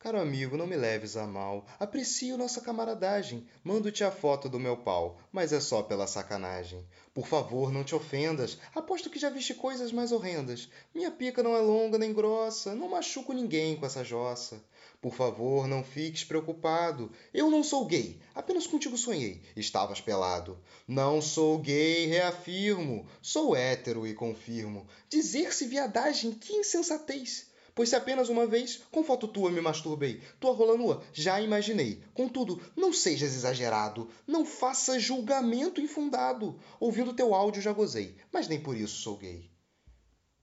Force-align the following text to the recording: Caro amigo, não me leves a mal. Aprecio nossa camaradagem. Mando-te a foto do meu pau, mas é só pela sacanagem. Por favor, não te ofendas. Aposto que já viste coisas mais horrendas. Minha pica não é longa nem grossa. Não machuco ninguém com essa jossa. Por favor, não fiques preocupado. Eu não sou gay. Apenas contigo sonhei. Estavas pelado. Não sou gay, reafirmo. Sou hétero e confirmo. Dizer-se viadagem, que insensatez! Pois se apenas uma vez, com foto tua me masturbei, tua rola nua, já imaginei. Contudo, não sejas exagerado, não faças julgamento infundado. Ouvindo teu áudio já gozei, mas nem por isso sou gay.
Caro 0.00 0.20
amigo, 0.20 0.56
não 0.56 0.64
me 0.64 0.76
leves 0.76 1.16
a 1.16 1.26
mal. 1.26 1.66
Aprecio 1.76 2.38
nossa 2.38 2.60
camaradagem. 2.60 3.44
Mando-te 3.64 4.04
a 4.04 4.12
foto 4.12 4.48
do 4.48 4.60
meu 4.60 4.76
pau, 4.76 5.18
mas 5.32 5.52
é 5.52 5.58
só 5.58 5.82
pela 5.82 6.06
sacanagem. 6.06 6.86
Por 7.12 7.26
favor, 7.26 7.72
não 7.72 7.82
te 7.82 7.96
ofendas. 7.96 8.58
Aposto 8.76 9.10
que 9.10 9.18
já 9.18 9.28
viste 9.28 9.54
coisas 9.54 9.90
mais 9.90 10.12
horrendas. 10.12 10.68
Minha 10.94 11.10
pica 11.10 11.42
não 11.42 11.56
é 11.56 11.60
longa 11.60 11.98
nem 11.98 12.12
grossa. 12.12 12.76
Não 12.76 12.88
machuco 12.88 13.32
ninguém 13.32 13.74
com 13.74 13.86
essa 13.86 14.04
jossa. 14.04 14.62
Por 15.02 15.12
favor, 15.12 15.66
não 15.66 15.82
fiques 15.82 16.22
preocupado. 16.22 17.10
Eu 17.34 17.50
não 17.50 17.64
sou 17.64 17.84
gay. 17.84 18.20
Apenas 18.36 18.68
contigo 18.68 18.96
sonhei. 18.96 19.42
Estavas 19.56 20.00
pelado. 20.00 20.60
Não 20.86 21.20
sou 21.20 21.58
gay, 21.58 22.06
reafirmo. 22.06 23.04
Sou 23.20 23.56
hétero 23.56 24.06
e 24.06 24.14
confirmo. 24.14 24.86
Dizer-se 25.08 25.66
viadagem, 25.66 26.30
que 26.30 26.52
insensatez! 26.52 27.48
Pois 27.78 27.90
se 27.90 27.94
apenas 27.94 28.28
uma 28.28 28.44
vez, 28.44 28.82
com 28.90 29.04
foto 29.04 29.28
tua 29.28 29.52
me 29.52 29.60
masturbei, 29.60 30.20
tua 30.40 30.52
rola 30.52 30.76
nua, 30.76 31.00
já 31.12 31.40
imaginei. 31.40 32.02
Contudo, 32.12 32.60
não 32.74 32.92
sejas 32.92 33.36
exagerado, 33.36 34.10
não 34.26 34.44
faças 34.44 35.00
julgamento 35.00 35.80
infundado. 35.80 36.58
Ouvindo 36.80 37.14
teu 37.14 37.32
áudio 37.32 37.62
já 37.62 37.72
gozei, 37.72 38.16
mas 38.32 38.48
nem 38.48 38.58
por 38.58 38.76
isso 38.76 39.00
sou 39.00 39.16
gay. 39.16 39.48